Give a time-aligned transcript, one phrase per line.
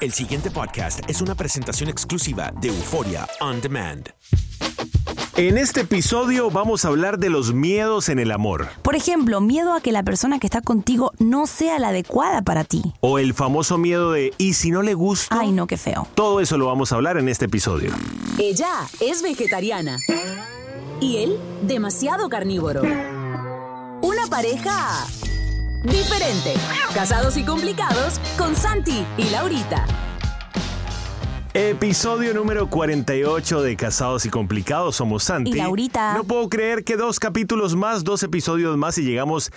[0.00, 4.10] El siguiente podcast es una presentación exclusiva de Euforia On Demand.
[5.36, 8.68] En este episodio vamos a hablar de los miedos en el amor.
[8.82, 12.64] Por ejemplo, miedo a que la persona que está contigo no sea la adecuada para
[12.64, 12.82] ti.
[13.00, 15.38] O el famoso miedo de ¿y si no le gusta?
[15.38, 16.06] Ay, no, qué feo.
[16.14, 17.92] Todo eso lo vamos a hablar en este episodio.
[18.38, 18.70] Ella
[19.00, 19.96] es vegetariana.
[21.00, 22.82] Y él, demasiado carnívoro.
[22.82, 25.06] Una pareja
[25.86, 26.54] diferente.
[26.94, 29.86] Casados y complicados con Santi y Laurita.
[31.58, 34.96] Episodio número 48 de Casados y Complicados.
[34.96, 35.52] Somos Santi.
[35.52, 36.12] Y Laurita.
[36.12, 39.50] No puedo creer que dos capítulos más, dos episodios más y llegamos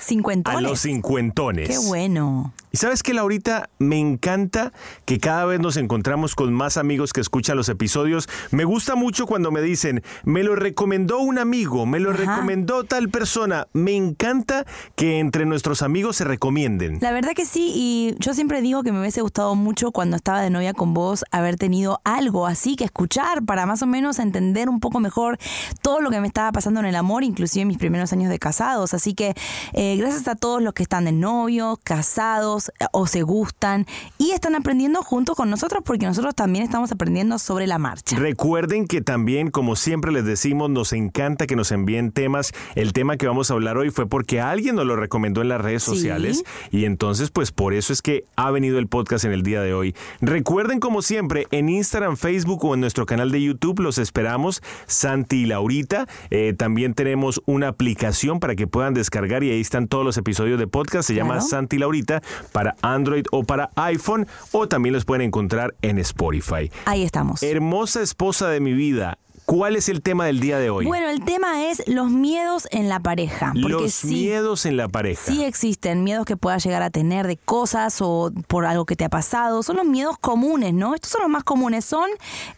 [0.45, 1.67] a los cincuentones.
[1.67, 2.53] Qué bueno.
[2.71, 4.73] Y sabes que Laurita, me encanta
[5.05, 8.29] que cada vez nos encontramos con más amigos que escuchan los episodios.
[8.51, 12.17] Me gusta mucho cuando me dicen, me lo recomendó un amigo, me lo Ajá.
[12.35, 13.67] recomendó tal persona.
[13.73, 14.65] Me encanta
[14.95, 16.99] que entre nuestros amigos se recomienden.
[17.01, 20.41] La verdad que sí, y yo siempre digo que me hubiese gustado mucho cuando estaba
[20.41, 24.69] de novia con vos haber tenido algo así que escuchar para más o menos entender
[24.69, 25.39] un poco mejor
[25.81, 28.37] todo lo que me estaba pasando en el amor, inclusive en mis primeros años de
[28.37, 28.93] casados.
[28.93, 29.33] Así que
[29.73, 33.85] eh, gracias a todos los que están de novio, casados eh, o se gustan
[34.17, 38.17] y están aprendiendo junto con nosotros porque nosotros también estamos aprendiendo sobre la marcha.
[38.17, 42.51] Recuerden que también, como siempre les decimos, nos encanta que nos envíen temas.
[42.75, 45.61] El tema que vamos a hablar hoy fue porque alguien nos lo recomendó en las
[45.61, 45.91] redes Sí.
[45.91, 49.61] sociales y entonces pues por eso es que ha venido el podcast en el día
[49.61, 49.95] de hoy.
[50.21, 55.43] Recuerden como siempre en Instagram, Facebook o en nuestro canal de YouTube los esperamos, Santi
[55.43, 56.07] y Laurita.
[56.31, 60.59] Eh, también tenemos una aplicación para que puedan descargar y ahí están todos los episodios
[60.59, 61.07] de podcast.
[61.07, 61.47] Se llama Claro.
[61.47, 62.21] Santi y Laurita
[62.51, 66.71] para Android o para iPhone o también los pueden encontrar en Spotify.
[66.85, 67.43] Ahí estamos.
[67.43, 69.17] Hermosa esposa de mi vida,
[69.49, 70.85] ¿cuál es el tema del día de hoy?
[70.85, 73.51] Bueno, el tema es los miedos en la pareja.
[73.53, 75.21] Porque Los sí, miedos en la pareja.
[75.25, 79.05] Sí existen miedos que puedas llegar a tener de cosas o por algo que te
[79.05, 79.63] ha pasado.
[79.63, 80.93] Son los miedos comunes, ¿no?
[80.93, 81.83] Estos son los más comunes.
[81.85, 82.09] Son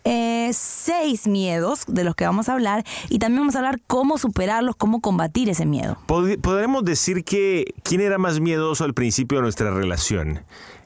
[0.03, 4.17] eh, seis miedos de los que vamos a hablar y también vamos a hablar cómo
[4.17, 5.97] superarlos, cómo combatir ese miedo.
[6.07, 10.41] Pod- Podremos decir que quién era más miedoso al principio de nuestra relación.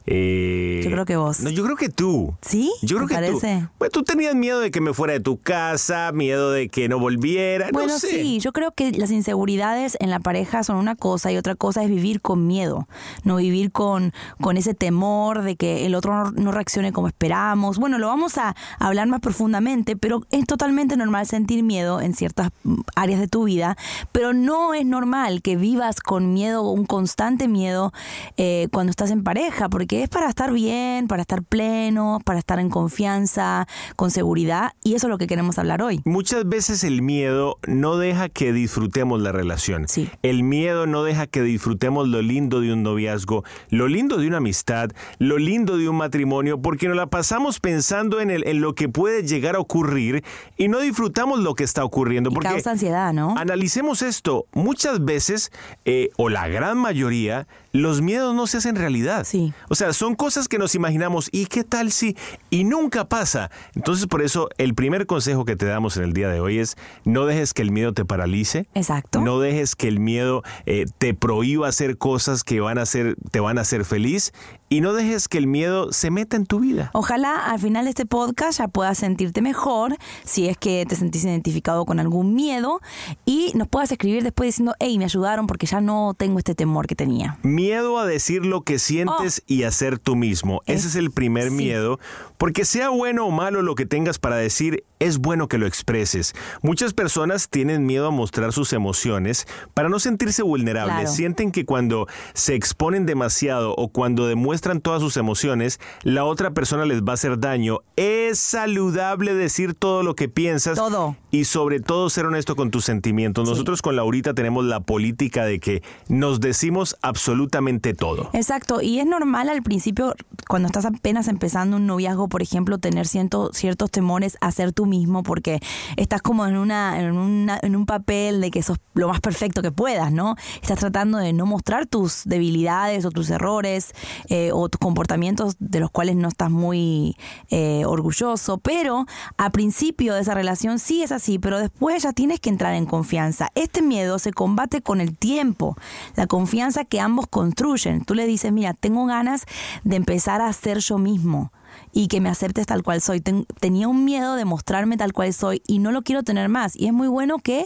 [0.08, 1.40] Eh, Yo creo que vos.
[1.40, 2.34] No, yo creo que tú.
[2.40, 2.72] ¿Sí?
[2.82, 3.60] Yo creo ¿Te que parece?
[3.62, 3.68] tú.
[3.78, 6.98] Pues tú tenías miedo de que me fuera de tu casa, miedo de que no
[7.00, 7.68] volviera.
[7.72, 8.10] Bueno, no sé.
[8.22, 11.82] sí, yo creo que las inseguridades en la pareja son una cosa y otra cosa
[11.82, 12.86] es vivir con miedo,
[13.24, 17.78] no vivir con, con ese temor de que el otro no, no reaccione como esperamos.
[17.78, 22.50] Bueno, lo vamos a hablar más profundamente, pero es totalmente normal sentir miedo en ciertas
[22.62, 23.76] mm, áreas de tu vida,
[24.12, 27.92] pero no es normal que vivas con miedo, un constante miedo
[28.36, 32.38] eh, cuando estás en pareja, porque que es para estar bien, para estar pleno, para
[32.38, 33.66] estar en confianza,
[33.96, 36.02] con seguridad, y eso es lo que queremos hablar hoy.
[36.04, 39.88] Muchas veces el miedo no deja que disfrutemos la relación.
[39.88, 40.10] Sí.
[40.22, 44.36] El miedo no deja que disfrutemos lo lindo de un noviazgo, lo lindo de una
[44.36, 48.74] amistad, lo lindo de un matrimonio, porque nos la pasamos pensando en, el, en lo
[48.74, 50.22] que puede llegar a ocurrir
[50.58, 52.28] y no disfrutamos lo que está ocurriendo.
[52.28, 53.34] Y porque causa ansiedad, ¿no?
[53.38, 54.44] Analicemos esto.
[54.52, 55.52] Muchas veces,
[55.86, 59.24] eh, o la gran mayoría, los miedos no se hacen realidad.
[59.24, 59.52] Sí.
[59.68, 61.28] O sea, son cosas que nos imaginamos.
[61.32, 62.16] ¿Y qué tal si?
[62.50, 63.50] Y nunca pasa.
[63.74, 66.76] Entonces, por eso, el primer consejo que te damos en el día de hoy es
[67.04, 68.68] no dejes que el miedo te paralice.
[68.74, 69.20] Exacto.
[69.20, 73.40] No dejes que el miedo eh, te prohíba hacer cosas que van a hacer, te
[73.40, 74.32] van a hacer feliz.
[74.68, 76.90] Y no dejes que el miedo se meta en tu vida.
[76.92, 81.24] Ojalá al final de este podcast ya puedas sentirte mejor, si es que te sentís
[81.24, 82.80] identificado con algún miedo,
[83.24, 86.86] y nos puedas escribir después diciendo, hey, me ayudaron porque ya no tengo este temor
[86.88, 87.38] que tenía.
[87.42, 90.60] Miedo a decir lo que sientes y a ser tú mismo.
[90.66, 91.54] Ese Es- es el primer sí.
[91.54, 92.00] miedo.
[92.38, 96.34] Porque sea bueno o malo lo que tengas para decir, es bueno que lo expreses.
[96.62, 100.96] Muchas personas tienen miedo a mostrar sus emociones para no sentirse vulnerables.
[100.96, 101.10] Claro.
[101.10, 106.84] Sienten que cuando se exponen demasiado o cuando demuestran todas sus emociones, la otra persona
[106.84, 107.80] les va a hacer daño.
[107.96, 110.76] Es saludable decir todo lo que piensas.
[110.76, 111.16] Todo.
[111.30, 113.48] Y sobre todo ser honesto con tus sentimientos.
[113.48, 118.30] Nosotros con Laurita tenemos la política de que nos decimos absolutamente todo.
[118.32, 120.14] Exacto, y es normal al principio,
[120.48, 125.60] cuando estás apenas empezando un noviazgo, por ejemplo, tener ciertos temores a ser mismo, porque
[125.96, 129.62] estás como en, una, en, una- en un papel de que sos lo más perfecto
[129.62, 130.36] que puedas, ¿no?
[130.62, 133.92] Estás tratando de no mostrar tus debilidades o tus errores
[134.28, 137.16] eh, o tus comportamientos de los cuales no estás muy
[137.50, 139.06] eh, orgulloso, pero
[139.36, 142.86] a principio de esa relación sí es así, pero después ya tienes que entrar en
[142.86, 143.50] confianza.
[143.54, 145.76] Este miedo se combate con el tiempo,
[146.14, 148.04] la confianza que ambos construyen.
[148.04, 149.44] Tú le dices, mira, tengo ganas
[149.84, 151.52] de empezar a ser yo mismo
[151.92, 153.20] y que me aceptes tal cual soy.
[153.20, 156.76] Ten- tenía un miedo de mostrarme tal cual soy y no lo quiero tener más.
[156.76, 157.64] Y es muy bueno que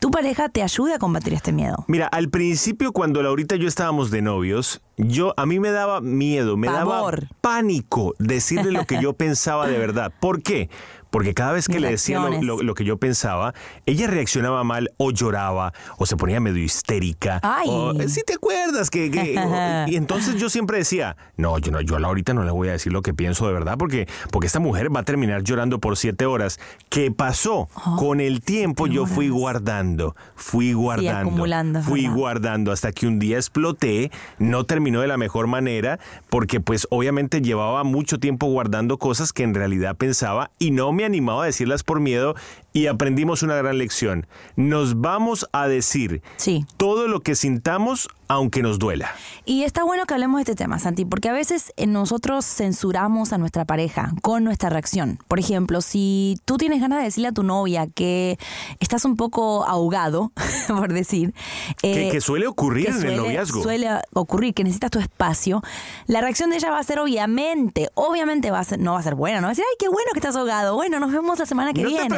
[0.00, 1.84] tu pareja te ayude a combatir este miedo.
[1.88, 6.00] Mira, al principio cuando Laurita y yo estábamos de novios, yo a mí me daba
[6.00, 7.20] miedo, me Pavor.
[7.22, 10.12] daba pánico decirle lo que yo pensaba de verdad.
[10.20, 10.68] ¿Por qué?
[11.10, 12.46] Porque cada vez que Mis le decía lo, reacciones.
[12.46, 13.54] lo- lo que yo pensaba,
[13.86, 17.40] ella reaccionaba mal o lloraba o se ponía medio histérica.
[17.42, 17.66] Ay.
[17.70, 19.10] O, si te acuerdas que...
[19.10, 22.50] que- o- y entonces yo siempre decía, no, yo no, yo a Laurita no le
[22.50, 25.42] voy a decir lo que pienso de verdad porque, porque esta mujer va a terminar
[25.42, 26.58] llorando por siete horas.
[26.88, 27.68] ¿Qué pasó?
[27.98, 32.16] Con el tiempo yo fui guardando, fui guardando, acumulando, es fui verdad.
[32.16, 37.40] guardando hasta que un día exploté, no terminó de la mejor manera porque pues obviamente
[37.40, 41.82] llevaba mucho tiempo guardando cosas que en realidad pensaba y no me animaba a decirlas
[41.82, 42.34] por miedo
[42.72, 44.26] y aprendimos una gran lección.
[44.56, 46.64] Nos vamos a decir Sí.
[46.76, 49.10] todo lo que sintamos aunque nos duela.
[49.46, 53.32] Y está bueno que hablemos de este tema, Santi, porque a veces eh, nosotros censuramos
[53.32, 55.18] a nuestra pareja con nuestra reacción.
[55.28, 58.38] Por ejemplo, si tú tienes ganas de decirle a tu novia que
[58.80, 60.30] estás un poco ahogado,
[60.68, 61.32] por decir.
[61.80, 63.62] Que, eh, que suele ocurrir que en el noviazgo.
[63.62, 65.62] suele ocurrir, que necesitas tu espacio,
[66.06, 69.02] la reacción de ella va a ser obviamente, obviamente va a ser, no va a
[69.02, 71.38] ser buena, no va a decir, ay, qué bueno que estás ahogado, bueno, nos vemos
[71.38, 72.08] la semana que No te viene.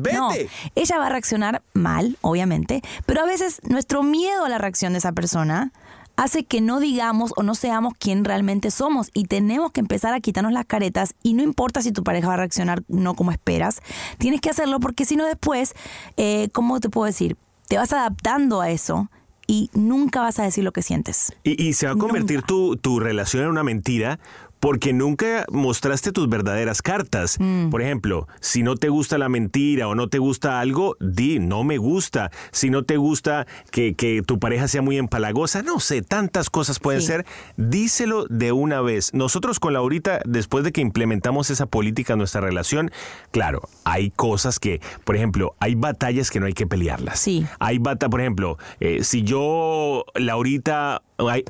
[0.00, 0.16] Vete.
[0.16, 0.30] No,
[0.74, 4.98] ella va a reaccionar mal, obviamente, pero a veces nuestro miedo a la reacción de
[4.98, 5.72] esa persona
[6.16, 10.20] hace que no digamos o no seamos quien realmente somos y tenemos que empezar a
[10.20, 13.80] quitarnos las caretas y no importa si tu pareja va a reaccionar no como esperas,
[14.18, 15.74] tienes que hacerlo porque si no después,
[16.16, 17.36] eh, ¿cómo te puedo decir?
[17.68, 19.10] Te vas adaptando a eso
[19.46, 21.32] y nunca vas a decir lo que sientes.
[21.44, 24.18] Y, y se va a convertir tu, tu relación en una mentira
[24.60, 27.36] porque nunca mostraste tus verdaderas cartas.
[27.38, 27.70] Mm.
[27.70, 31.62] Por ejemplo, si no te gusta la mentira o no te gusta algo, di, no
[31.64, 32.30] me gusta.
[32.52, 36.78] Si no te gusta que, que tu pareja sea muy empalagosa, no sé, tantas cosas
[36.78, 37.08] pueden Sí.
[37.08, 37.26] ser.
[37.56, 39.12] Díselo de una vez.
[39.14, 42.90] Nosotros con Laurita, después de que implementamos esa política en nuestra relación,
[43.30, 47.20] claro, hay cosas que, por ejemplo, hay batallas que no hay que pelearlas.
[47.20, 47.46] Sí.
[47.58, 51.44] Hay bata, por ejemplo, eh, si yo, Laurita, hay,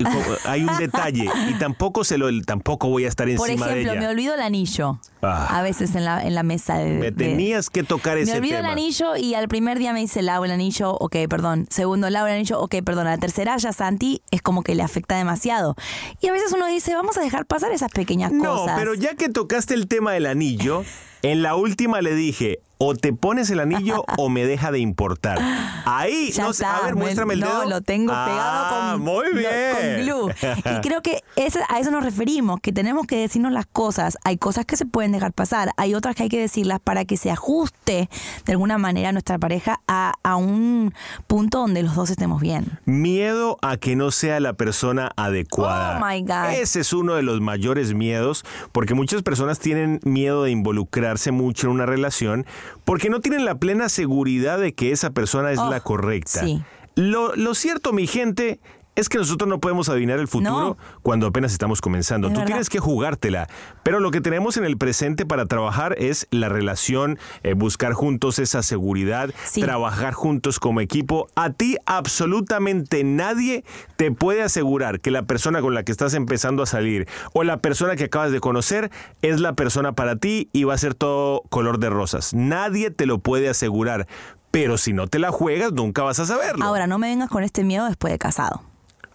[0.45, 3.99] hay un detalle y tampoco se lo, tampoco voy a estar Por encima ejemplo, de
[3.99, 4.11] me ella.
[4.11, 4.99] olvido el anillo.
[5.23, 5.59] Ah.
[5.59, 6.91] A veces en la, en la mesa de...
[6.91, 8.69] Me de- tenías que tocar Me ese olvido tema.
[8.69, 11.67] el anillo y al primer día me dice Lau el anillo, ok, perdón.
[11.71, 13.07] Segundo, Lau el anillo, ok, perdón.
[13.07, 15.75] A la tercera ya Santi es como que le afecta demasiado.
[16.21, 18.79] Y a veces uno dice, vamos a dejar pasar esas pequeñas No, cosas.
[18.79, 20.85] pero ya que tocaste el tema del anillo,
[21.23, 25.39] en la última le dije, o te pones el anillo o me deja de importar.
[25.85, 27.65] Ahí, Ya no sé, está, a ver, me- muéstrame el dedo.
[27.67, 29.51] Lo tengo pegado Ah, con, muy lo- bien.
[29.73, 30.35] con glue.
[30.77, 34.19] Y creo que ese- a eso nos referimos, que tenemos que decirnos las cosas.
[34.25, 37.17] Hay cosas que se pueden dejar pasar, hay otras que hay que decirlas para que
[37.17, 38.09] se ajuste
[38.45, 40.93] de alguna manera nuestra pareja a, a un
[41.27, 42.79] punto donde los dos estemos bien.
[42.85, 46.01] Miedo a que no sea la persona adecuada.
[46.03, 46.51] Oh, my God.
[46.61, 51.69] Ese es uno de los mayores miedos, porque muchas personas tienen miedo de involucrarse mucho
[51.69, 52.45] en una relación
[52.85, 56.41] porque no tienen la plena seguridad de que esa persona es Oh, la correcta.
[56.41, 56.63] sí.
[56.99, 58.59] Lo, lo cierto, mi gente,
[58.97, 60.77] es que nosotros no podemos adivinar el futuro No.
[61.03, 62.27] cuando apenas estamos comenzando.
[62.29, 62.47] Es Tú verdad.
[62.55, 63.47] tienes que jugártela.
[63.83, 68.39] Pero lo que tenemos en el presente para trabajar es la relación, eh, buscar juntos
[68.41, 69.61] esa seguridad, Sí.
[69.61, 71.29] trabajar juntos como equipo.
[71.37, 73.65] A ti absolutamente nadie
[73.97, 77.59] te puede asegurar que la persona con la que estás empezando a salir o la
[77.59, 78.91] persona que acabas de conocer
[79.23, 82.33] es la persona para ti y va a ser todo color de rosas.
[82.35, 84.07] Nadie te lo puede asegurar.
[84.51, 86.65] Pero si no te la juegas, nunca vas a saberlo.
[86.65, 88.63] Ahora, no me vengas con este miedo después de casado.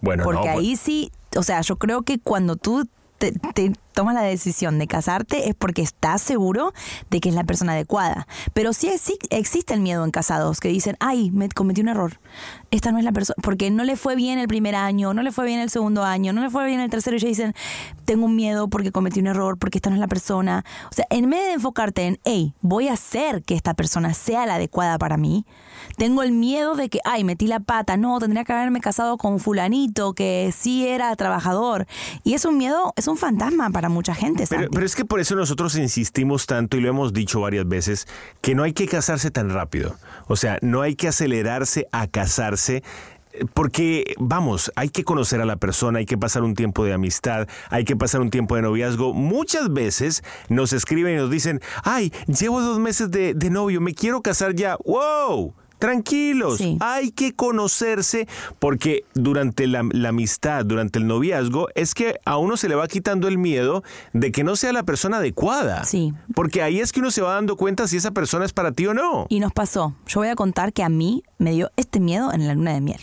[0.01, 3.71] Bueno, Porque no, pues- ahí sí, o sea, yo creo que cuando tú te, te
[3.93, 6.73] tomas la decisión de casarte es porque estás seguro
[7.09, 8.27] de que es la persona adecuada.
[8.53, 12.19] Pero sí exi- existe el miedo en casados que dicen, ay, me cometí un error.
[12.71, 15.31] Esta no es la persona, porque no le fue bien el primer año, no le
[15.31, 17.53] fue bien el segundo año, no le fue bien el tercero y ya dicen,
[18.05, 20.63] tengo un miedo porque cometí un error, porque esta no es la persona.
[20.89, 24.45] O sea, en vez de enfocarte en, hey, voy a hacer que esta persona sea
[24.45, 25.45] la adecuada para mí,
[25.97, 29.39] tengo el miedo de que, ay, metí la pata, no, tendría que haberme casado con
[29.39, 31.87] fulanito que sí era trabajador.
[32.23, 34.45] Y es un miedo, es un fantasma para mucha gente.
[34.49, 38.07] Pero, pero es que por eso nosotros insistimos tanto y lo hemos dicho varias veces,
[38.41, 39.95] que no hay que casarse tan rápido.
[40.27, 42.83] O sea, no hay que acelerarse a casarse.
[43.33, 46.93] eh, Porque, vamos, hay que conocer a la persona, hay que pasar un tiempo de
[46.93, 49.13] amistad, hay que pasar un tiempo de noviazgo.
[49.13, 53.93] Muchas veces nos escriben y nos dicen, ay, llevo dos meses de, de novio, me
[53.93, 54.77] quiero casar ya.
[54.85, 55.53] ¡Wow!
[55.81, 56.77] Tranquilos, Sí.
[56.79, 58.27] hay que conocerse
[58.59, 62.87] porque durante la, la amistad, durante el noviazgo, es que a uno se le va
[62.87, 63.83] quitando el miedo
[64.13, 65.83] de que no sea la persona adecuada.
[65.83, 66.13] Sí.
[66.35, 68.85] Porque ahí es que uno se va dando cuenta si esa persona es para ti
[68.85, 69.25] o no.
[69.27, 69.95] Y nos pasó.
[70.07, 72.81] Yo voy a contar que a mí me dio este miedo en la luna de
[72.81, 72.99] miel.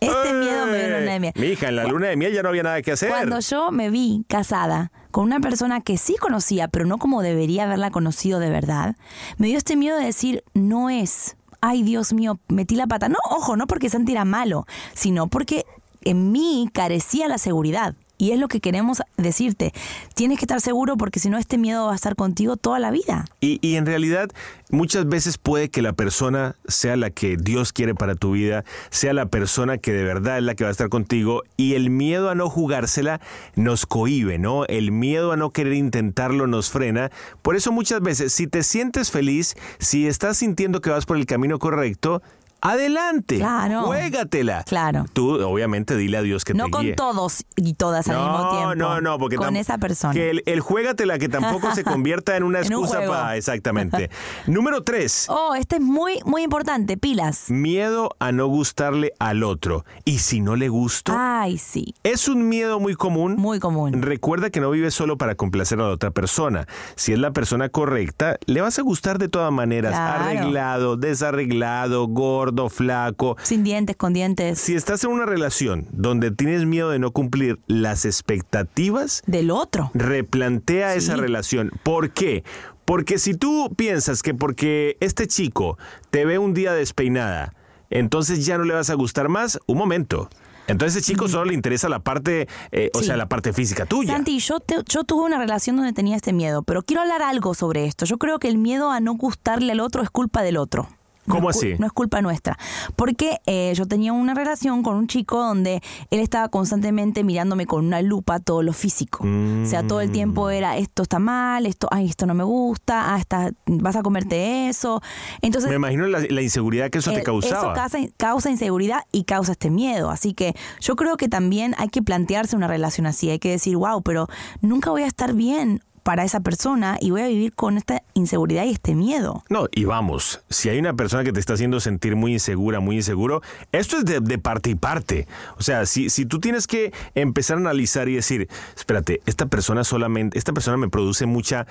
[0.00, 1.32] Este miedo me dio en la luna de miel.
[1.36, 3.08] Mi hija, en la luna de miel ya no había nada que hacer.
[3.08, 7.64] Cuando yo me vi casada con una persona que sí conocía, pero no como debería
[7.64, 8.96] haberla conocido de verdad,
[9.38, 13.08] me dio este miedo de decir, no es, ay Dios mío, metí la pata.
[13.08, 15.64] No, ojo, no porque Santi era malo, sino porque
[16.02, 17.94] en mí carecía la seguridad.
[18.22, 19.72] Y es lo que queremos decirte.
[20.14, 22.92] Tienes que estar seguro porque si no este miedo va a estar contigo toda la
[22.92, 23.24] vida.
[23.40, 24.30] Y, en realidad
[24.70, 29.12] muchas veces puede que la persona sea la que Dios quiere para tu vida, sea
[29.12, 32.30] la persona que de verdad es la que va a estar contigo y el miedo
[32.30, 33.20] a no jugársela
[33.56, 34.66] nos cohíbe, ¿no?
[34.66, 37.10] El miedo a no querer intentarlo nos frena.
[37.42, 41.26] Por eso muchas veces si te sientes feliz, si estás sintiendo que vas por el
[41.26, 42.22] camino correcto,
[42.62, 43.82] adelante, Claro.
[43.82, 44.62] juégatela.
[44.64, 45.04] Claro.
[45.12, 46.94] Tú obviamente dile a Dios que no te con guíe.
[46.94, 48.74] todos y todas al mismo tiempo.
[48.76, 50.14] No, no, porque con esa persona.
[50.14, 53.36] Que el, el juégatela que tampoco se convierta en una un excusa para.
[53.36, 54.10] Exactamente.
[54.46, 55.26] Número tres.
[55.28, 56.96] Oh, este es muy, muy importante.
[56.96, 57.50] Pilas.
[57.50, 59.84] Miedo a no gustarle al otro.
[60.04, 61.94] Y si no le gusto, Ay, sí.
[62.04, 63.34] es un miedo muy común.
[63.36, 64.00] Muy común.
[64.02, 66.66] Recuerda que no vives solo para complacer a la otra persona.
[66.94, 69.92] Si es la persona correcta, le vas a gustar de todas maneras.
[69.94, 70.24] Claro.
[70.24, 73.36] Arreglado, desarreglado, gordo, flaco.
[73.42, 74.58] Sin dientes, con dientes.
[74.58, 79.90] Si estás en una relación donde tienes miedo de no cumplir las expectativas, Del otro.
[79.94, 80.98] replantea Sí.
[80.98, 81.70] esa relación.
[81.82, 82.44] ¿Por qué?
[82.84, 85.78] Porque si tú piensas que porque este chico
[86.10, 87.54] te ve un día despeinada,
[87.90, 90.28] entonces ya no le vas a gustar más, un momento.
[90.68, 93.06] Entonces ese chico solo le interesa la parte, eh, o Sí.
[93.06, 94.12] sea, la parte física tuya.
[94.14, 97.54] Santi, yo, te- yo tuve una relación donde tenía este miedo, pero quiero hablar algo
[97.54, 98.04] sobre esto.
[98.04, 100.88] Yo creo que el miedo a no gustarle al otro es culpa del otro.
[101.24, 101.74] No ¿Cómo es cu- así?
[101.78, 102.58] No es culpa nuestra.
[102.96, 107.86] Porque eh, yo tenía una relación con un chico donde él estaba constantemente mirándome con
[107.86, 109.24] una lupa todo lo físico.
[109.24, 113.14] O sea, todo el tiempo era esto está mal, esto, ay, esto no me gusta,
[113.14, 115.00] ah, está, vas a comerte eso.
[115.42, 117.62] Entonces, Me imagino la, la inseguridad que eso te eh, causaba.
[117.62, 120.10] Eso causa, causa inseguridad y causa este miedo.
[120.10, 123.30] Así que yo creo que también hay que plantearse una relación así.
[123.30, 124.26] Hay que decir, wow, pero
[124.60, 128.64] nunca voy a estar bien para esa persona y voy a vivir con esta inseguridad
[128.64, 129.42] y este miedo.
[129.48, 132.96] No, y vamos, si hay una persona que te está haciendo sentir muy insegura, muy
[132.96, 133.42] inseguro,
[133.72, 135.26] esto es de, de parte y parte.
[135.58, 139.84] O sea, si, si tú tienes que empezar a analizar y decir, espérate, esta persona
[139.84, 141.66] solamente, esta persona me produce mucha,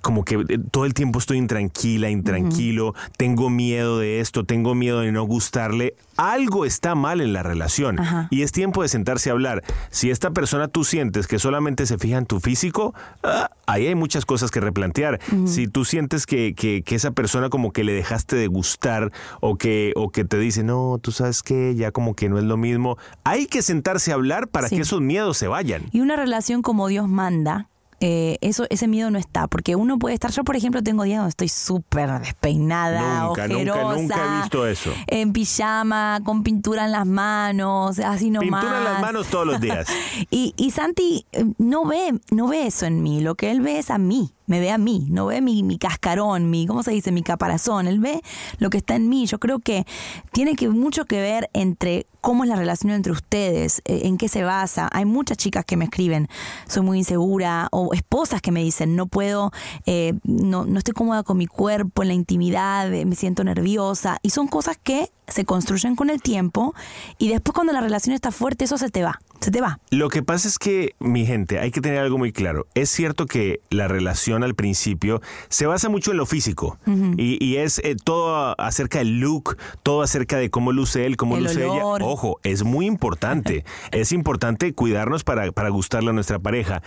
[0.00, 5.00] como que eh, todo el tiempo estoy intranquila, intranquilo, tengo miedo de esto, tengo miedo
[5.00, 7.98] de no gustarle, algo está mal en la relación.
[7.98, 8.28] Ajá.
[8.30, 9.62] Y es tiempo de sentarse a hablar.
[9.90, 13.94] Si esta persona tú sientes que solamente se fija en tu físico, ah, ahí hay
[13.94, 15.20] muchas cosas que replantear.
[15.46, 19.10] Si tú sientes que, que, que, esa persona como que le dejaste de gustar
[19.40, 22.44] o que, o que te dice, no, tú sabes que ya como que no es
[22.44, 25.84] lo mismo, hay que sentarse a hablar para que esos miedos se vayan.
[25.90, 27.68] Y una relación como Dios manda,
[28.04, 29.46] eh, eso, ese miedo no está.
[29.46, 33.94] Porque uno puede estar, yo por ejemplo tengo días donde estoy súper despeinada, nunca, ojerosa,
[33.94, 34.90] nunca, he visto eso.
[35.06, 38.62] En pijama, con pintura en las manos, así nomás.
[38.62, 39.86] Pintura en las manos todos los días.
[40.30, 43.78] y, y Santi eh, no ve, no ve eso en mí, lo que él ve
[43.78, 46.90] es a mí me ve a mí, no ve mi, mi cascarón, mi, ¿cómo se
[46.90, 47.10] dice?
[47.10, 47.86] Mi caparazón.
[47.86, 48.20] Él ve
[48.58, 49.24] lo que está en mí.
[49.24, 49.86] Yo creo que
[50.30, 54.28] tiene que mucho que ver entre cómo es la relación entre ustedes, eh, en qué
[54.28, 54.90] se basa.
[54.92, 56.28] Hay muchas chicas que me escriben,
[56.68, 59.52] soy muy insegura, o esposas que me dicen, no puedo,
[59.86, 64.18] eh, no, no estoy cómoda con mi cuerpo, en la intimidad, eh, me siento nerviosa.
[64.20, 66.74] Y son cosas que se construyen con el tiempo
[67.16, 69.80] y después cuando la relación está fuerte, eso se te va se te va.
[69.90, 72.66] Lo que pasa es que, mi gente, hay que tener algo muy claro.
[72.74, 76.78] Es cierto que la relación al principio se basa mucho en lo físico
[77.16, 81.64] y, es eh, todo acerca del look, todo acerca de cómo luce él, cómo luce
[81.64, 81.84] ella.
[81.84, 83.64] Ojo, es muy importante.
[83.90, 86.82] es importante cuidarnos para, para gustarle a nuestra pareja.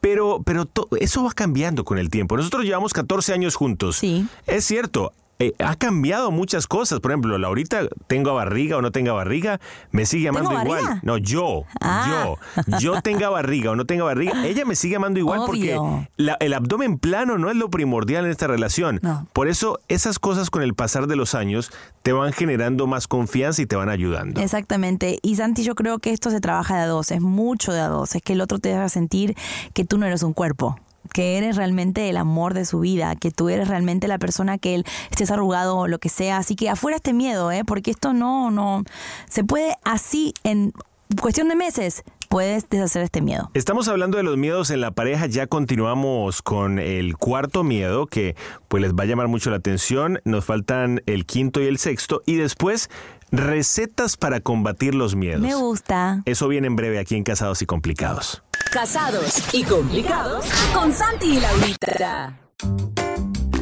[0.00, 0.68] Pero, pero
[1.00, 2.36] eso va cambiando con el tiempo.
[2.36, 3.96] Nosotros llevamos 14 años juntos.
[3.96, 4.26] Sí.
[4.46, 7.00] Es cierto, eh, ha cambiado muchas cosas.
[7.00, 9.60] Por ejemplo, Laurita, tenga barriga o no tenga barriga,
[9.92, 11.00] me sigue amando igual.
[11.02, 12.34] No, yo, ah.
[12.66, 15.78] yo, yo tenga barriga o no tenga barriga, ella me sigue amando igual porque
[16.16, 19.00] el abdomen plano no es lo primordial en esta relación.
[19.32, 21.70] Por eso esas cosas con el pasar de los años
[22.02, 24.40] te van generando más confianza y te van ayudando.
[24.40, 25.18] Exactamente.
[25.22, 27.88] Y Santi, yo creo que esto se trabaja de a dos, es mucho de a
[27.88, 29.36] dos, es que el otro te haga sentir
[29.72, 30.78] que tú no eres un cuerpo
[31.08, 34.74] que eres realmente el amor de su vida, que tú eres realmente la persona que
[34.74, 36.38] él estés arrugado o lo que sea.
[36.38, 37.64] Así que afuera este miedo, ¿eh?
[37.64, 38.84] porque esto no, no,
[39.28, 40.72] se puede así en
[41.20, 43.50] cuestión de meses puedes deshacer este miedo.
[43.54, 48.36] Estamos hablando de los miedos en la pareja, ya continuamos con el cuarto miedo que
[48.68, 52.22] pues les va a llamar mucho la atención, nos faltan el quinto y el sexto
[52.26, 52.90] y después
[53.30, 55.40] recetas para combatir los miedos.
[55.40, 56.22] Me gusta.
[56.24, 58.42] Eso viene en breve aquí en Casados y Complicados.
[58.70, 60.44] Casados y complicados
[60.74, 62.38] con Santi y Laurita.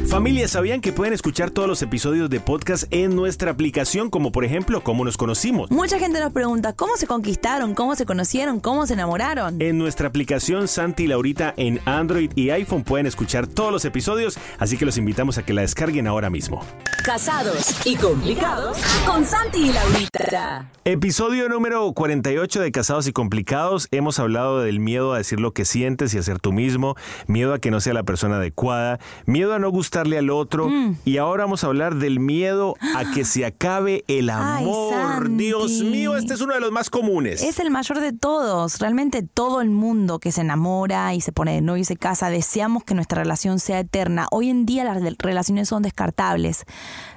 [0.09, 4.45] Familia, ¿sabían que pueden escuchar todos los episodios de podcast en nuestra aplicación, como por
[4.45, 5.69] ejemplo, cómo nos conocimos?
[5.69, 7.75] Mucha gente nos pregunta, ¿cómo se conquistaron?
[7.75, 8.61] ¿Cómo se conocieron?
[8.61, 9.61] ¿Cómo se enamoraron?
[9.61, 14.39] En nuestra aplicación Santi y Laurita en Android y iPhone pueden escuchar todos los episodios,
[14.59, 16.65] así que los invitamos a que la descarguen ahora mismo.
[17.03, 20.71] Casados y complicados con Santi y Laurita.
[20.85, 23.89] Episodio número 48 de Casados y Complicados.
[23.91, 26.95] Hemos hablado del miedo a decir lo que sientes y a ser tú mismo,
[27.27, 30.69] miedo a que no sea la persona adecuada, miedo a no gustar al otro.
[30.69, 30.97] Mm.
[31.05, 35.35] Y ahora vamos a hablar del miedo a que se acabe el amor.
[35.35, 37.41] Dios mío, este es uno de los más comunes.
[37.41, 38.79] Es el mayor de todos.
[38.79, 42.29] Realmente todo el mundo que se enamora y se pone de novio y se casa,
[42.29, 44.27] deseamos que nuestra relación sea eterna.
[44.31, 46.65] Hoy en día las relaciones son descartables.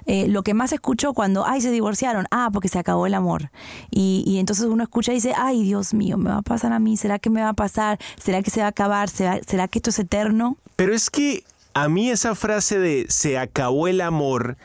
[0.07, 3.51] Eh, lo que más escucho cuando, ay, se divorciaron, ah, porque se acabó el amor.
[3.91, 6.79] Y, y, entonces uno escucha y dice, ay, Dios mío, me va a pasar a
[6.79, 7.99] mí, ¿será que me va a pasar?
[8.19, 9.09] ¿Será que se va a acabar?
[9.09, 10.57] ¿Será que esto es eterno?
[10.77, 14.57] Pero es que a mí esa frase de se acabó el amor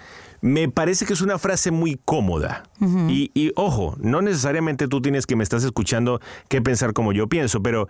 [0.41, 2.65] me parece que es una frase muy cómoda.
[2.80, 7.28] y, y, ojo, no necesariamente tú tienes que me estás escuchando que pensar como yo
[7.28, 7.88] pienso, pero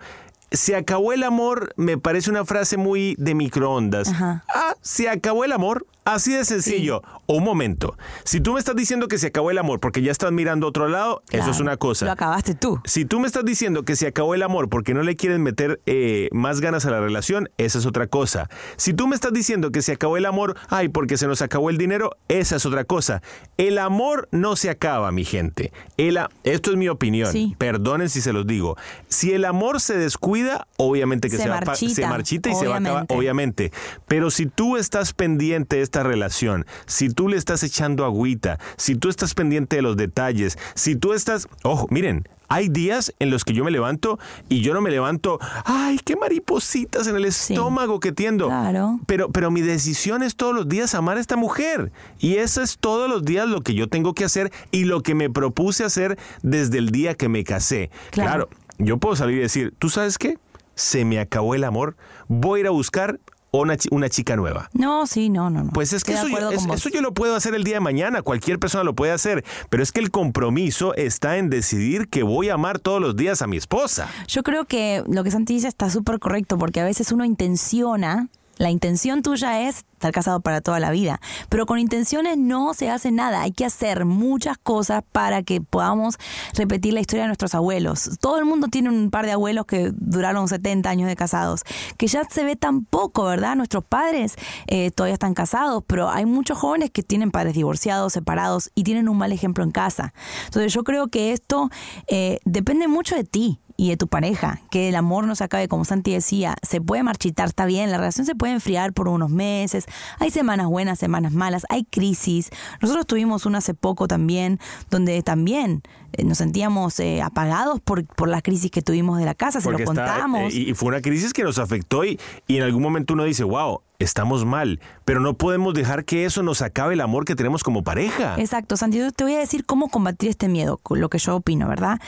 [0.50, 4.12] se acabó el amor me parece una frase muy de microondas.
[4.18, 5.86] Ah, se acabó el amor.
[6.04, 7.02] Así de sencillo.
[7.26, 7.98] Un momento.
[8.22, 10.68] Si tú me estás diciendo que se acabó el amor porque ya estás mirando a
[10.68, 12.06] otro lado, eso es una cosa.
[12.06, 12.80] Lo acabaste tú.
[12.84, 15.80] Si tú me estás diciendo que se acabó el amor porque no le quieren meter
[15.84, 18.48] eh, más ganas a la relación, esa es otra cosa.
[18.76, 21.70] Si tú me estás diciendo que se acabó el amor, ay, porque se nos acabó
[21.70, 23.20] el dinero, esa es otra cosa.
[23.56, 25.72] El amor no se acaba, mi gente.
[25.96, 27.32] El esto es mi opinión.
[27.58, 28.76] Perdonen si se los digo.
[29.08, 30.35] Si el amor se descuida,
[30.76, 33.72] obviamente que se, marchita, se marchita y se va a acabar, obviamente.
[34.06, 38.96] Pero si tú estás pendiente de esta relación, si tú le estás echando agüita, si
[38.96, 43.44] tú estás pendiente de los detalles, si tú estás, ojo, miren, hay días en los
[43.44, 44.18] que yo me levanto
[44.48, 48.46] y yo no me levanto, ay, qué maripositas en el estómago que tiendo.
[48.46, 49.00] Claro.
[49.06, 51.92] Pero, pero mi decisión es todos los días amar a esta mujer.
[52.18, 55.14] Y eso es todos los días lo que yo tengo que hacer y lo que
[55.14, 57.90] me propuse hacer desde el día que me casé.
[58.10, 60.38] claro yo puedo salir y decir, ¿tú sabes qué?
[60.74, 61.96] Se me acabó el amor,
[62.28, 63.18] voy a ir a buscar
[63.60, 64.68] una, chica nueva.
[64.72, 65.72] No, sí, no, no, no.
[65.72, 68.58] Pues es que eso yo, eso yo, lo puedo hacer el día de mañana, cualquier
[68.58, 72.54] persona lo puede hacer, pero es que el compromiso está en decidir que voy a
[72.54, 74.08] amar todos los días a mi esposa.
[74.28, 78.28] Yo creo que lo que Santi dice está súper correcto, porque a veces uno intenciona
[78.58, 81.20] La intención tuya es estar casado para toda la vida.
[81.48, 83.42] Pero con intenciones no se hace nada.
[83.42, 86.16] Hay que hacer muchas cosas para que podamos
[86.54, 88.10] repetir la historia de nuestros abuelos.
[88.20, 91.64] Todo el mundo tiene un par de abuelos que duraron 70 años de casados,
[91.98, 93.56] que ya se ve tan poco, ¿verdad?
[93.56, 98.70] Nuestros padres eh, todavía están casados, pero hay muchos jóvenes que tienen padres divorciados, separados
[98.74, 100.14] y tienen un mal ejemplo en casa.
[100.46, 101.70] Entonces yo creo que esto
[102.08, 105.68] eh, depende mucho de ti y de tu pareja, que el amor no se acabe,
[105.68, 109.30] como Santi decía, se puede marchitar, está bien, la relación se puede enfriar por unos
[109.30, 109.86] meses,
[110.18, 112.50] hay semanas buenas, semanas malas, hay crisis.
[112.80, 114.58] Nosotros tuvimos una hace poco también,
[114.90, 119.34] donde también eh, nos sentíamos eh, apagados por, por la crisis que tuvimos de la
[119.34, 120.52] casa, se lo contamos.
[120.54, 123.44] Eh, y fue una crisis que nos afectó y, y en algún momento uno dice,
[123.44, 127.62] wow, estamos mal, pero no podemos dejar que eso nos acabe el amor que tenemos
[127.62, 128.36] como pareja.
[128.38, 132.00] Exacto, Santi, te voy a decir cómo combatir este miedo, lo que yo opino, ¿verdad?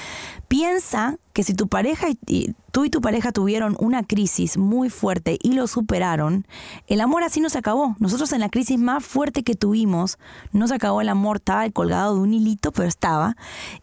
[0.48, 5.38] Piensa que si tu pareja y, tú y tu pareja tuvieron una crisis muy fuerte
[5.40, 6.46] y lo superaron,
[6.86, 7.94] el amor así no se acabó.
[8.00, 10.18] Nosotros en la crisis más fuerte que tuvimos,
[10.52, 13.36] no se acabó el amor, estaba colgado de un hilito, pero estaba.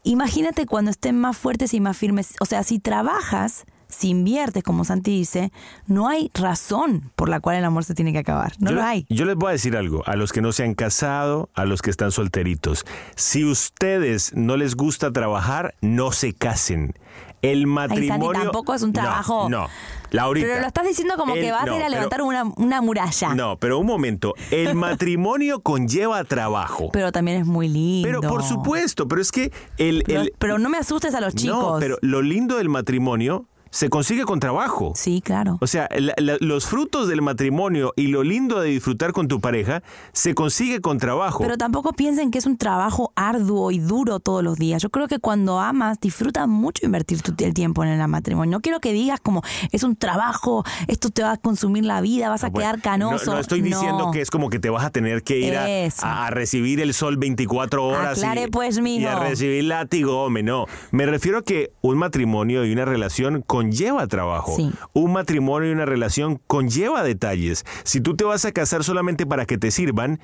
[0.04, 2.36] Imagínate cuando estén más fuertes y más firmes.
[2.42, 3.66] O sea, si trabajas
[3.96, 5.52] si inviertes, como Santi dice,
[5.88, 8.54] no hay razón por la cual el amor se tiene que acabar.
[8.60, 9.06] No yo, lo hay.
[9.10, 11.82] Yo les voy a decir algo, a los que no se han casado, a los
[11.82, 12.86] que están solteritos.
[13.16, 16.94] Si ustedes no les gusta trabajar, no se casen.
[17.42, 18.32] El matrimonio.
[18.34, 19.50] Ay, tampoco es un trabajo.
[19.50, 19.68] No, no.
[20.12, 23.36] Laurita, pero lo estás diciendo como que vas a ir a levantar una, una, muralla.
[23.36, 24.34] No, pero un momento.
[24.50, 26.90] El matrimonio conlleva trabajo.
[26.92, 28.08] Pero también es muy lindo.
[28.08, 30.04] Pero por supuesto, pero es que el.
[30.06, 31.74] Pero, el, pero no me asustes a los chicos.
[31.74, 34.94] No, pero lo lindo del matrimonio se consigue con trabajo.
[34.96, 35.58] Sí, claro.
[35.60, 39.42] O sea, la, la, los frutos del matrimonio y lo lindo de disfrutar con tu
[39.42, 39.84] pareja
[40.14, 41.40] se consigue con trabajo.
[41.40, 44.82] Pero tampoco piensen que es un trabajo arduo y duro todos los días.
[44.82, 48.50] Yo creo que cuando amas, disfrutas mucho invertir tu, el tiempo en el matrimonio.
[48.50, 49.42] No quiero que digas como
[49.74, 53.26] es un trabajo, esto te va a consumir la vida, vas a bueno, quedar canoso.
[53.26, 54.12] No, no estoy diciendo No.
[54.12, 57.86] que es como que te vas a tener que ir a, recibir el sol 24
[57.86, 59.02] horas Aclare, y, pues, mijo.
[59.02, 60.66] y a recibir látigo, hombre, no.
[60.92, 64.56] Me refiero a que un matrimonio y una relación conlleva trabajo.
[64.56, 64.72] Sí.
[64.94, 67.66] Un matrimonio y una relación conlleva detalles.
[67.84, 70.20] Si tú te vas a casar solamente para que te sirvan,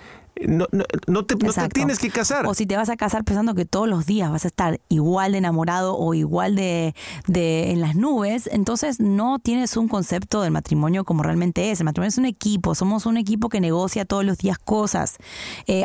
[0.47, 2.45] no, no, no te, no te tienes que casar.
[2.47, 5.33] O si te vas a casar pensando que todos los días vas a estar igual
[5.33, 6.95] de enamorado o igual de,
[7.27, 11.79] de en las nubes, entonces no tienes un concepto del matrimonio como realmente es.
[11.79, 15.17] El matrimonio es un equipo, somos un equipo que negocia todos los días cosas.
[15.67, 15.83] Eh,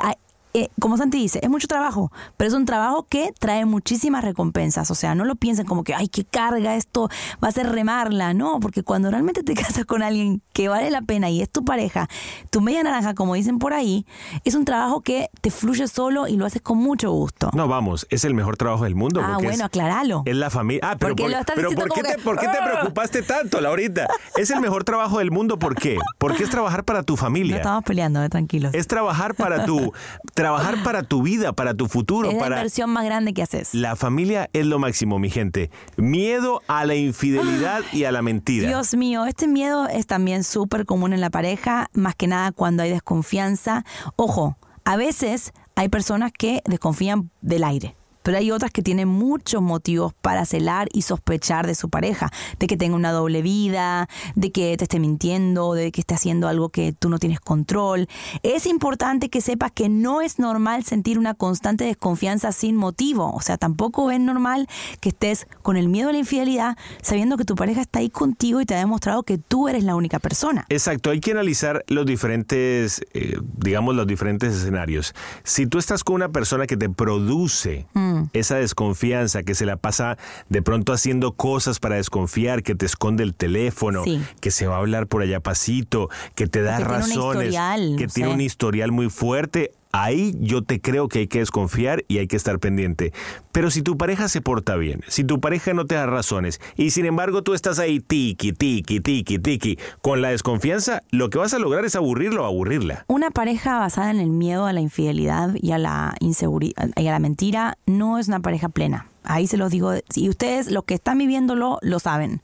[0.58, 4.90] eh, como Santi dice, es mucho trabajo, pero es un trabajo que trae muchísimas recompensas.
[4.90, 7.10] O sea, no lo piensen como que, ay, qué carga esto,
[7.44, 8.32] va a ser remarla.
[8.32, 11.64] No, porque cuando realmente te casas con alguien que vale la pena y es tu
[11.64, 12.08] pareja,
[12.50, 14.06] tu media naranja, como dicen por ahí,
[14.44, 17.50] es un trabajo que te fluye solo y lo haces con mucho gusto.
[17.52, 19.20] No, vamos, es el mejor trabajo del mundo.
[19.22, 20.22] Ah, bueno, es, aclaralo.
[20.24, 20.80] Es la familia.
[20.84, 22.64] Ah, pero, Porque por, lo estás pero ¿por, qué te, que- ¿por qué te ¡Ah!
[22.72, 24.06] preocupaste tanto, Laurita?
[24.36, 25.58] Es el mejor trabajo del mundo.
[25.58, 25.98] ¿Por qué?
[26.18, 27.56] Porque es trabajar para tu No familia.
[27.56, 28.74] estamos peleando, eh, tranquilos.
[28.74, 29.92] Es trabajar para tu,
[30.46, 33.74] trabajar para tu vida, para tu futuro, Es la para inversión más grande que haces.
[33.74, 35.70] la familia es lo máximo, mi gente.
[35.96, 38.68] Miedo a la infidelidad y a la mentira.
[38.68, 42.82] Dios mío, este miedo es también súper común en la pareja, más que nada cuando
[42.82, 43.84] hay desconfianza.
[44.16, 47.96] Ojo, a veces hay personas que desconfían del aire.
[48.26, 52.66] Pero hay otras que tienen muchos motivos para celar y sospechar de su pareja, de
[52.66, 56.70] que tenga una doble vida, de que te esté mintiendo, de que esté haciendo algo
[56.70, 58.08] que tú no tienes control.
[58.42, 63.32] Es importante que sepas que no es normal sentir una constante desconfianza sin motivo.
[63.32, 64.66] O sea, tampoco es normal
[64.98, 68.60] que estés con el miedo a la infidelidad sabiendo que tu pareja está ahí contigo
[68.60, 70.66] y te ha demostrado que tú eres la única persona.
[70.68, 75.14] Exacto, hay que analizar los diferentes, eh, digamos, los diferentes escenarios.
[75.44, 77.86] Si tú estás con una persona que te produce
[78.32, 80.16] esa desconfianza, que se la pasa
[80.48, 84.22] de pronto haciendo cosas para desconfiar, que te esconde el teléfono, Sí.
[84.40, 87.54] que se va a hablar por allá pasito, que te da que razones,
[87.98, 88.34] que tiene sé.
[88.34, 89.72] un historial muy fuerte.
[89.98, 93.14] Ahí yo te creo que hay que desconfiar y hay que estar pendiente.
[93.50, 96.90] Pero si tu pareja se porta bien, si tu pareja no te da razones y
[96.90, 101.54] sin embargo tú estás ahí tiki, tiki, tiki, tiki, con la desconfianza, lo que vas
[101.54, 103.06] a lograr es aburrirlo o aburrirla.
[103.08, 107.12] Una pareja basada en el miedo a la infidelidad y a la inseguridad y a
[107.12, 109.06] la mentira no es una pareja plena.
[109.24, 112.42] Ahí se los digo, y ustedes los que están viviéndolo lo saben.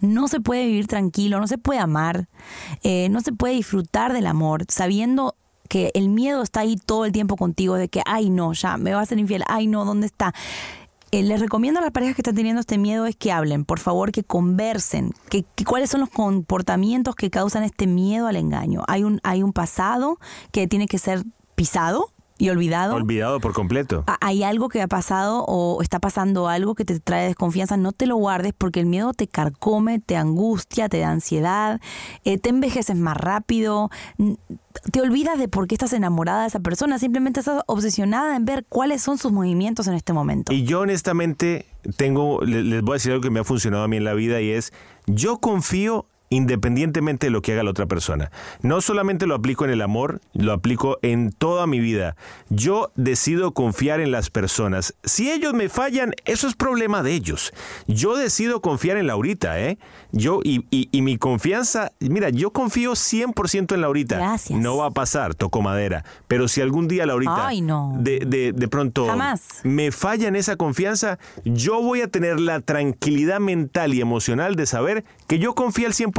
[0.00, 2.28] No se puede vivir tranquilo, no se puede amar,
[2.82, 5.36] eh, no se puede disfrutar del amor sabiendo
[5.68, 8.94] que el miedo está ahí todo el tiempo contigo de que, ay no, ya me
[8.94, 10.34] va a ser infiel, ay no, ¿dónde está?
[11.10, 13.78] Eh, les recomiendo a las parejas que están teniendo este miedo es que hablen, por
[13.78, 18.82] favor, que conversen, que, que cuáles son los comportamientos que causan este miedo al engaño.
[18.88, 20.18] Hay un, hay un pasado
[20.50, 21.22] que tiene que ser
[21.54, 22.94] pisado, y olvidado.
[22.96, 24.04] Olvidado por completo.
[24.20, 28.06] hay algo que ha pasado o está pasando algo que te trae desconfianza, no te
[28.06, 31.80] lo guardes porque el miedo te carcome, te angustia, te da ansiedad,
[32.24, 33.90] eh, te envejeces más rápido,
[34.90, 38.64] te olvidas de por qué estás enamorada de esa persona, simplemente estás obsesionada en ver
[38.68, 40.52] cuáles son sus movimientos en este momento.
[40.52, 41.66] Y yo honestamente
[41.96, 44.14] tengo, le- les voy a decir algo que me ha funcionado a mí en la
[44.14, 44.72] vida y es,
[45.06, 48.30] yo confío independientemente de lo que haga la otra persona.
[48.62, 52.16] No solamente lo aplico en el amor, lo aplico en toda mi vida.
[52.48, 54.94] Yo decido confiar en las personas.
[55.04, 57.52] Si ellos me fallan, eso es problema de ellos.
[57.86, 59.78] Yo decido confiar en Laurita, ¿eh?
[60.12, 64.16] Yo y, y- y mi confianza, mira, yo confío 100% en Laurita.
[64.16, 64.58] Gracias.
[64.58, 66.04] No va a pasar, toco madera.
[66.28, 67.94] Pero si algún día Laurita Ay, no.
[67.98, 69.60] de, de, de pronto Jamás.
[69.64, 74.66] me falla en esa confianza, yo voy a tener la tranquilidad mental y emocional de
[74.66, 76.12] saber que yo confío al 100%,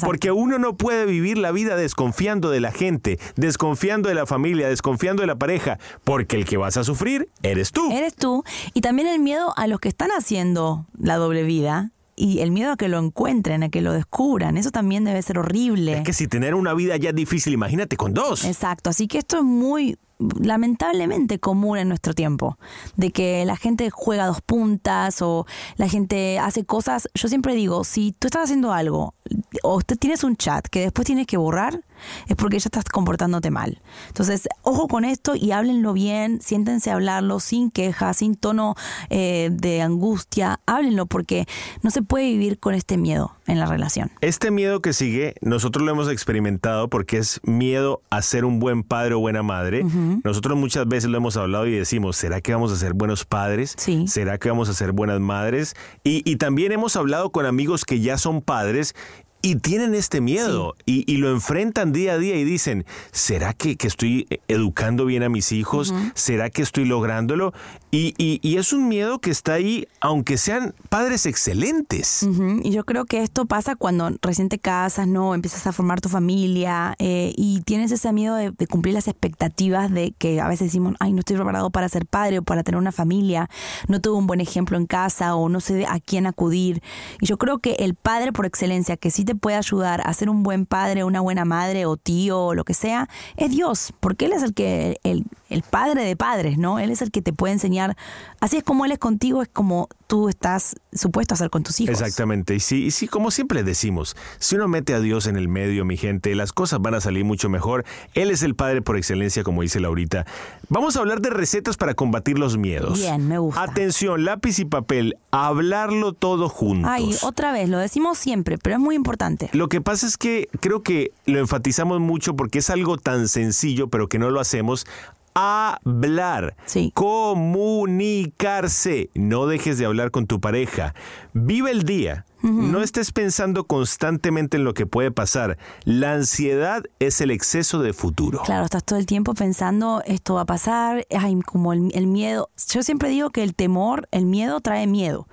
[0.00, 4.68] porque uno no puede vivir la vida desconfiando de la gente, desconfiando de la familia,
[4.68, 7.90] desconfiando de la pareja, porque el que vas a sufrir eres tú.
[7.90, 8.44] Eres tú.
[8.74, 12.72] Y también el miedo a los que están haciendo la doble vida y el miedo
[12.72, 14.56] a que lo encuentren, a que lo descubran.
[14.56, 15.94] Eso también debe ser horrible.
[15.94, 18.44] Es que si tener una vida ya es difícil, imagínate con dos.
[18.44, 19.98] Exacto, así que esto es muy
[20.40, 22.58] lamentablemente común en nuestro tiempo,
[22.96, 27.84] de que la gente juega dos puntas o la gente hace cosas, yo siempre digo,
[27.84, 29.14] si tú estás haciendo algo
[29.62, 31.82] o tienes un chat que después tienes que borrar,
[32.28, 33.80] es porque ya estás comportándote mal.
[34.08, 38.74] Entonces, ojo con esto y háblenlo bien, siéntense a hablarlo sin queja, sin tono
[39.10, 41.46] eh, de angustia, háblenlo porque
[41.82, 44.10] no se puede vivir con este miedo en la relación.
[44.20, 48.82] Este miedo que sigue, nosotros lo hemos experimentado porque es miedo a ser un buen
[48.82, 49.84] padre o buena madre.
[50.24, 53.74] Nosotros muchas veces lo hemos hablado y decimos, ¿será que vamos a ser buenos padres?
[53.76, 54.06] Sí.
[54.08, 55.74] ¿Será que vamos a ser buenas madres?
[56.04, 58.94] Y, y también hemos hablado con amigos que ya son padres.
[59.44, 63.76] Y tienen este miedo y, y lo enfrentan día a día y dicen, ¿será que,
[63.76, 65.92] que estoy educando bien a mis hijos?
[66.14, 67.52] ¿Será que estoy lográndolo?
[67.90, 72.26] Y, y- y es un miedo que está ahí, aunque sean padres excelentes.
[72.62, 75.34] Y yo creo que esto pasa cuando recién te casas, ¿no?
[75.34, 79.90] Empiezas a formar tu familia eh, y tienes ese miedo de, de cumplir las expectativas
[79.90, 82.78] de que a veces decimos, ay, no estoy preparado para ser padre o para tener
[82.78, 83.50] una familia,
[83.88, 86.80] no tuve un buen ejemplo en casa o no sé a quién acudir.
[87.20, 90.28] Y yo creo que el padre por excelencia que sí te puede ayudar a ser
[90.28, 94.26] un buen padre, una buena madre o tío o lo que sea, es Dios, porque
[94.26, 96.78] Él es el que, el, el padre de padres, ¿no?
[96.78, 97.96] Él es el que te puede enseñar.
[98.40, 101.80] Así es como Él es contigo, es como tú estás supuesto a hacer con tus
[101.80, 102.00] hijos.
[102.00, 102.54] Exactamente.
[102.54, 105.84] Y sí, y sí, como siempre decimos, si uno mete a Dios en el medio,
[105.84, 107.84] mi gente, las cosas van a salir mucho mejor.
[108.14, 110.26] Él es el Padre por excelencia, como dice Laurita.
[110.68, 112.98] Vamos a hablar de recetas para combatir los miedos.
[112.98, 113.62] Bien, me gusta.
[113.62, 116.90] Atención, lápiz y papel, hablarlo todo juntos.
[116.90, 119.21] Ay, otra vez, lo decimos siempre, pero es muy importante.
[119.52, 123.88] Lo que pasa es que creo que lo enfatizamos mucho porque es algo tan sencillo,
[123.88, 124.86] pero que no lo hacemos.
[125.34, 126.56] Hablar,
[126.92, 129.08] comunicarse.
[129.14, 130.94] No dejes de hablar con tu pareja.
[131.32, 132.26] Vive el día.
[132.42, 135.58] No estés pensando constantemente en lo que puede pasar.
[135.84, 138.42] La ansiedad es el exceso de futuro.
[138.42, 142.50] Claro, estás todo el tiempo pensando esto va a pasar, ay, como el, el miedo.
[142.68, 145.28] Yo siempre digo que el temor, el miedo trae miedo.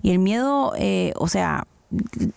[0.00, 1.66] Y el miedo, eh, o sea,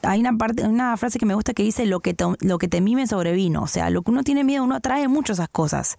[0.02, 2.68] hay una parte, una frase que me gusta que dice lo que te, lo que
[2.68, 3.64] temí me sobrevino.
[3.64, 5.98] O sea, lo que uno tiene miedo, uno atrae mucho esas cosas.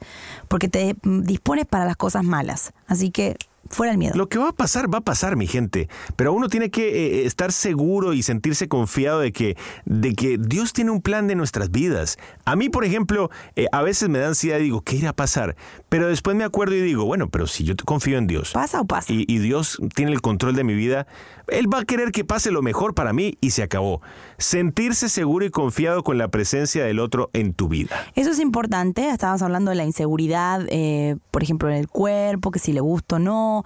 [0.49, 2.73] Porque te dispones para las cosas malas.
[2.87, 3.37] Así que
[3.71, 4.15] fuera el miedo.
[4.17, 5.89] Lo que va a pasar, va a pasar, mi gente.
[6.17, 10.73] Pero uno tiene que eh, estar seguro y sentirse confiado de que, de que Dios
[10.73, 12.19] tiene un plan de nuestras vidas.
[12.45, 15.17] A mí, por ejemplo, eh, a veces me da ansiedad y digo, ¿qué irá a
[15.17, 15.57] pasar?
[15.89, 18.53] Pero después me acuerdo y digo, bueno, pero si yo confío en Dios.
[18.53, 19.13] ¿Pasa o pasa?
[19.13, 21.07] Y, y Dios tiene el control de mi vida.
[21.49, 24.03] Él va a querer que pase lo mejor para mí y se acabó.
[24.37, 27.97] Sentirse seguro y confiado con la presencia del otro en tu vida.
[28.15, 32.59] Eso es importante, estábamos hablando de la inseguridad, eh, por ejemplo, en el cuerpo, que
[32.59, 33.58] si le gusta o no.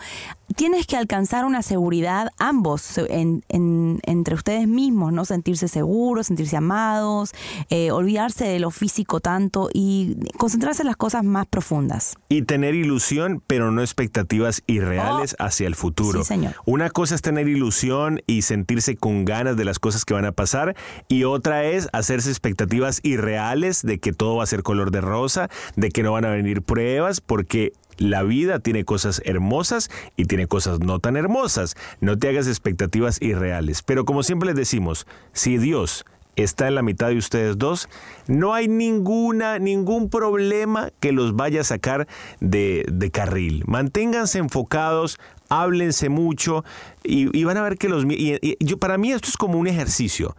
[0.57, 5.25] Tienes que alcanzar una seguridad ambos, en- en- entre ustedes mismos, ¿no?
[5.25, 7.33] Sentirse seguros, sentirse amados,
[7.71, 12.17] eh, olvidarse de lo físico tanto y concentrarse en las cosas más profundas.
[12.29, 16.21] Y tener ilusión, pero no expectativas irreales hacia el futuro.
[16.21, 16.23] Oh.
[16.23, 16.55] Sí, señor.
[16.67, 20.33] Una cosa es tener ilusión y sentirse con ganas de las cosas que van a
[20.33, 20.77] pasar,
[21.09, 25.49] y otra es hacerse expectativas irreales de que todo va a ser color de rosa,
[25.77, 30.47] de que no van a venir pruebas, porque la vida tiene cosas hermosas y tiene
[30.47, 31.77] cosas no tan hermosas.
[32.01, 33.83] No te hagas expectativas irreales.
[33.83, 36.05] Pero como siempre les decimos, si Dios
[36.37, 37.89] está en la mitad de ustedes dos,
[38.27, 42.09] no hay ninguna, ningún problema que los vaya a sacar
[42.41, 43.65] de, de carril.
[43.67, 46.65] Manténganse enfocados, háblense mucho
[47.05, 48.05] y, van a ver que los...
[48.09, 50.35] y yo, para mí esto es como un ejercicio.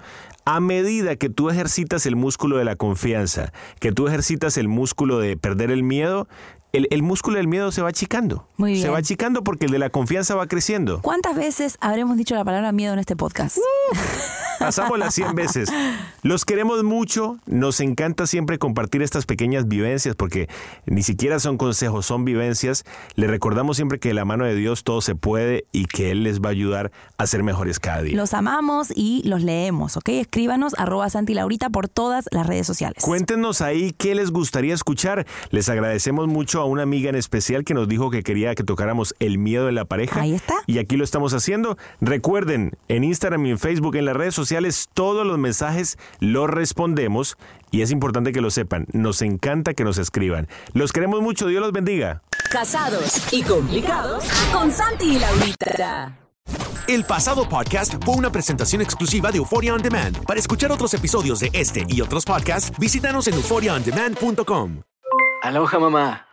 [0.46, 5.20] A medida que tú ejercitas el músculo de la confianza, que tú ejercitas el músculo
[5.20, 6.28] de perder el miedo,
[6.74, 8.48] el, el músculo del miedo se va achicando.
[8.58, 8.94] Muy Se bien.
[8.94, 11.02] va achicando porque el de la confianza va creciendo.
[11.02, 13.58] ¿Cuántas veces habremos dicho la palabra miedo en este podcast?
[14.60, 15.70] Pasamos las 100 veces.
[16.22, 20.48] Los queremos mucho, nos encanta siempre compartir estas pequeñas vivencias porque
[20.86, 22.86] ni siquiera son consejos, son vivencias.
[23.16, 26.24] Le recordamos siempre que de la mano de Dios todo se puede y que Él
[26.24, 28.16] les va a ayudar a ser mejores cada día.
[28.16, 30.10] Los amamos y los leemos, ¿ok?
[30.10, 33.04] Escríbanos arroba Santi Laurita por todas las redes sociales.
[33.04, 35.28] Cuéntenos ahí qué les gustaría escuchar.
[35.52, 39.14] Les agradecemos mucho a una amiga en especial que nos dijo que quería que tocáramos
[39.20, 40.22] el miedo de la pareja.
[40.22, 40.56] Ahí está.
[40.66, 41.78] Y aquí lo estamos haciendo.
[42.02, 47.38] Recuerden, en Instagram y en Facebook, en las redes sociales, todos los mensajes los respondemos.
[47.72, 48.88] Y es importante que lo sepan.
[48.94, 50.48] Nos encanta que nos escriban.
[50.74, 51.48] Los queremos mucho.
[51.48, 52.22] Dios los bendiga.
[52.50, 56.18] Casados y complicados con Santi y Laurita.
[56.88, 60.24] El pasado podcast fue una presentación exclusiva de Euphoria On Demand.
[60.26, 64.82] Para escuchar otros episodios de este y otros podcasts, visítanos en euphoriaondemand.com.
[65.42, 66.33] Aloha mamá.